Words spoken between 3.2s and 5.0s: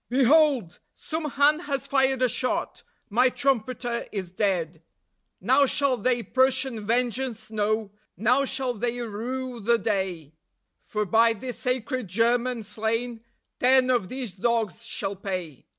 trumpeter is dead.